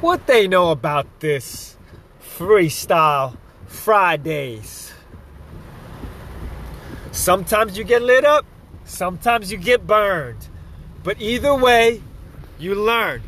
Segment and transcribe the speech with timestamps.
[0.00, 1.76] what they know about this
[2.22, 3.36] freestyle
[3.66, 4.92] Fridays.
[7.12, 8.46] Sometimes you get lit up,
[8.84, 10.48] sometimes you get burned.
[11.02, 12.02] But either way,
[12.58, 13.22] you learn.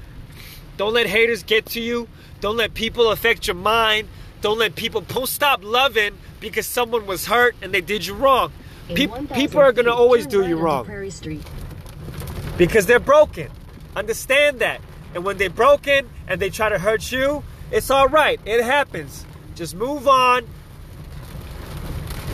[0.77, 2.09] Don't let haters get to you.
[2.41, 4.09] Don't let people affect your mind.
[4.41, 8.53] Don't let people don't stop loving because someone was hurt and they did you wrong.
[8.89, 11.43] Pe- people are gonna always do you wrong Prairie Street,
[12.57, 13.49] because they're broken.
[13.95, 14.81] Understand that.
[15.15, 18.41] And when they're broken and they try to hurt you, it's all right.
[18.45, 19.25] It happens.
[19.55, 20.47] Just move on.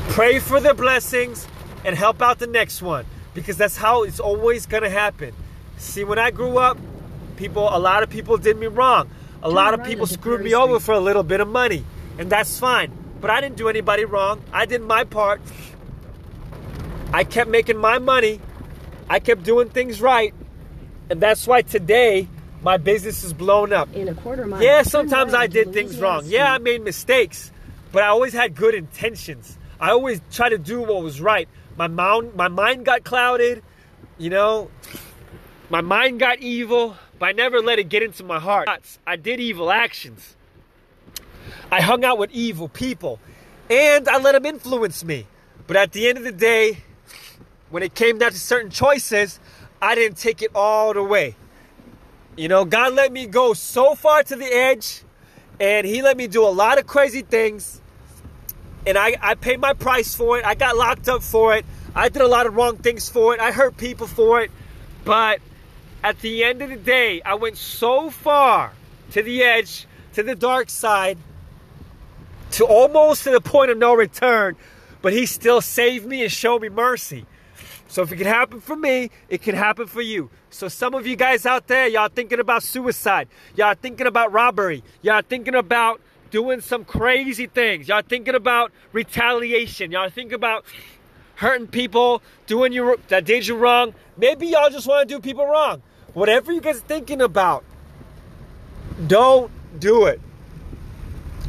[0.08, 1.46] Pray for their blessings
[1.84, 5.34] and help out the next one because that's how it's always going to happen.
[5.78, 6.78] See, when I grew up,
[7.36, 9.10] people a lot of people did me wrong.
[9.42, 11.84] A lot of people screwed me over for a little bit of money,
[12.18, 12.90] and that's fine.
[13.20, 14.42] But I didn't do anybody wrong.
[14.52, 15.40] I did my part.
[17.12, 18.40] I kept making my money.
[19.08, 20.34] I kept doing things right.
[21.08, 22.28] And that's why today
[22.66, 23.88] my business is blown up.
[23.94, 24.60] In a quarter mile.
[24.60, 26.24] Yeah, sometimes I did things wrong.
[26.26, 27.52] Yeah, I made mistakes,
[27.92, 29.56] but I always had good intentions.
[29.78, 31.48] I always tried to do what was right.
[31.76, 33.62] My mind, my mind got clouded,
[34.18, 34.68] you know.
[35.70, 38.68] My mind got evil, but I never let it get into my heart.
[39.06, 40.34] I did evil actions.
[41.70, 43.20] I hung out with evil people,
[43.70, 45.28] and I let them influence me.
[45.68, 46.78] But at the end of the day,
[47.70, 49.38] when it came down to certain choices,
[49.80, 51.36] I didn't take it all the way.
[52.36, 55.02] You know, God let me go so far to the edge,
[55.58, 57.80] and He let me do a lot of crazy things.
[58.86, 60.44] And I, I paid my price for it.
[60.44, 61.64] I got locked up for it.
[61.94, 63.40] I did a lot of wrong things for it.
[63.40, 64.50] I hurt people for it.
[65.04, 65.40] But
[66.04, 68.72] at the end of the day, I went so far
[69.12, 71.16] to the edge, to the dark side,
[72.52, 74.56] to almost to the point of no return.
[75.00, 77.24] But He still saved me and showed me mercy.
[77.88, 80.30] So if it can happen for me, it can happen for you.
[80.50, 83.28] So some of you guys out there, y'all thinking about suicide.
[83.54, 84.82] Y'all thinking about robbery.
[85.02, 87.88] Y'all thinking about doing some crazy things.
[87.88, 89.92] Y'all thinking about retaliation.
[89.92, 90.64] Y'all think about
[91.36, 93.94] hurting people, doing you that did you wrong.
[94.16, 95.82] Maybe y'all just want to do people wrong.
[96.14, 97.62] Whatever you guys thinking about,
[99.06, 100.20] don't do it.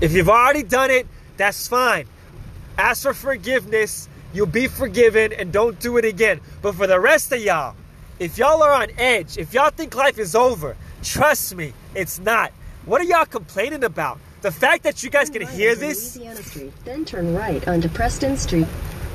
[0.01, 1.07] If you've already done it,
[1.37, 2.07] that's fine.
[2.77, 6.41] Ask for forgiveness You'll be forgiven and don't do it again.
[6.61, 7.75] But for the rest of y'all,
[8.19, 12.51] if y'all are on edge, if y'all think life is over, trust me, it's not.
[12.85, 14.19] What are y'all complaining about?
[14.41, 16.13] The fact that you guys can right hear this.
[16.13, 18.67] Street, then turn right onto Preston Street.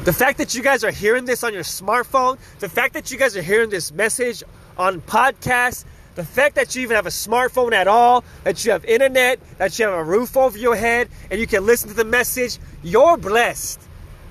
[0.04, 3.18] The fact that you guys are hearing this on your smartphone, the fact that you
[3.18, 4.42] guys are hearing this message
[4.76, 5.84] on podcasts,
[6.16, 9.78] the fact that you even have a smartphone at all, that you have internet, that
[9.78, 13.16] you have a roof over your head, and you can listen to the message, you're
[13.16, 13.80] blessed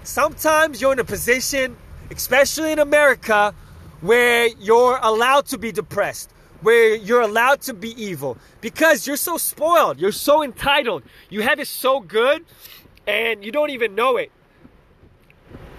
[0.03, 1.75] sometimes you're in a position,
[2.09, 3.53] especially in America,
[4.01, 6.31] where you're allowed to be depressed,
[6.61, 11.59] where you're allowed to be evil because you're so spoiled, you're so entitled, you have
[11.59, 12.43] it so good,
[13.07, 14.31] and you don't even know it.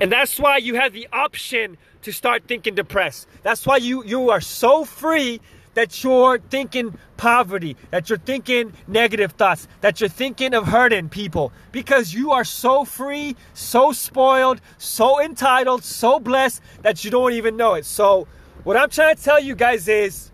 [0.01, 3.29] And that's why you have the option to start thinking depressed.
[3.43, 5.41] That's why you, you are so free
[5.75, 11.53] that you're thinking poverty, that you're thinking negative thoughts, that you're thinking of hurting people
[11.71, 17.57] because you are so free, so spoiled, so entitled, so blessed that you don't even
[17.57, 17.85] know it.
[17.85, 18.27] So,
[18.65, 20.31] what I'm trying to tell you guys is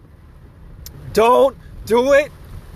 [1.12, 1.56] don't
[1.86, 2.30] do it.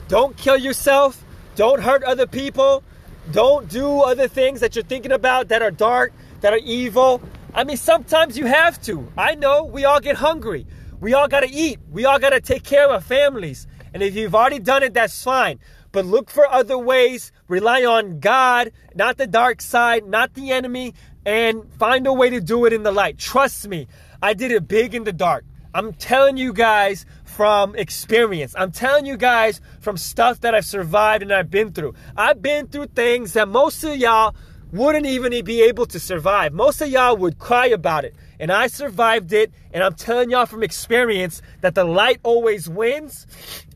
[0.09, 1.23] Don't kill yourself.
[1.57, 2.83] Don't hurt other people.
[3.31, 7.21] Don't do other things that you're thinking about that are dark, that are evil.
[7.55, 9.07] I mean, sometimes you have to.
[9.17, 10.67] I know we all get hungry.
[11.03, 11.81] We all got to eat.
[11.91, 13.67] We all got to take care of our families.
[13.93, 15.59] And if you've already done it, that's fine.
[15.91, 17.33] But look for other ways.
[17.49, 20.95] Rely on God, not the dark side, not the enemy,
[21.27, 23.19] and find a way to do it in the light.
[23.19, 23.89] Trust me,
[24.23, 25.45] I did it big in the dark.
[25.75, 28.55] I'm telling you guys from experience.
[28.57, 31.95] I'm telling you guys from stuff that I've survived and I've been through.
[32.17, 34.37] I've been through things that most of y'all
[34.73, 36.53] wouldn't even be able to survive.
[36.53, 38.15] Most of y'all would cry about it.
[38.41, 39.53] And I survived it.
[39.73, 43.27] And I'm telling y'all from experience that the light always wins.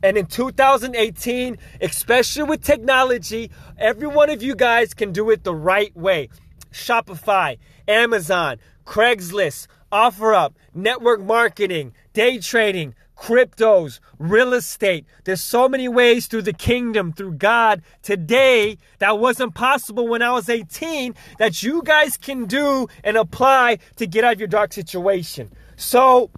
[0.01, 5.55] And in 2018, especially with technology, every one of you guys can do it the
[5.55, 6.29] right way.
[6.71, 7.57] Shopify,
[7.87, 15.05] Amazon, Craigslist, OfferUp, network marketing, day trading, cryptos, real estate.
[15.25, 20.31] There's so many ways through the kingdom, through God today that wasn't possible when I
[20.31, 24.73] was 18 that you guys can do and apply to get out of your dark
[24.73, 25.51] situation.
[25.75, 26.31] So,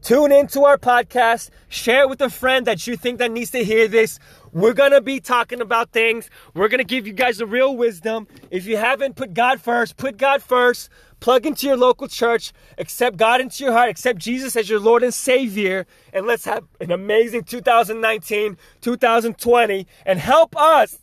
[0.00, 3.62] tune into our podcast, share it with a friend that you think that needs to
[3.62, 4.18] hear this.
[4.50, 6.30] We're to be talking about things.
[6.54, 8.28] We're to give you guys the real wisdom.
[8.50, 10.88] If you haven't put God first, put God first.
[11.20, 15.02] Plug into your local church, accept God into your heart, accept Jesus as your Lord
[15.02, 20.98] and Savior, and let's have an amazing 2019, 2020, and help us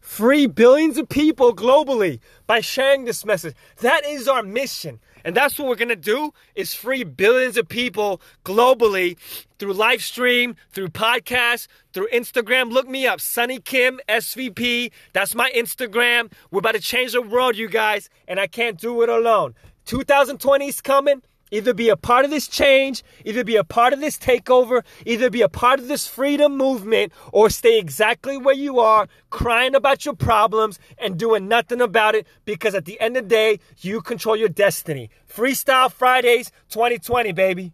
[0.00, 3.54] free billions of people globally by sharing this message.
[3.80, 4.98] That is our mission.
[5.24, 9.16] And that's what we're going to do is free billions of people globally
[9.58, 12.70] through live stream, through podcast, through Instagram.
[12.70, 14.90] Look me up, Sunny Kim SVP.
[15.12, 16.32] That's my Instagram.
[16.50, 19.54] We're about to change the world, you guys, and I can't do it alone.
[19.86, 21.22] 2020 is coming.
[21.50, 25.30] Either be a part of this change, either be a part of this takeover, either
[25.30, 30.04] be a part of this freedom movement, or stay exactly where you are, crying about
[30.04, 34.00] your problems and doing nothing about it because at the end of the day, you
[34.00, 35.10] control your destiny.
[35.28, 37.72] Freestyle Fridays 2020, baby.